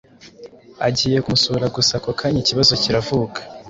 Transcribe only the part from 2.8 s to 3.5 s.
kiravuka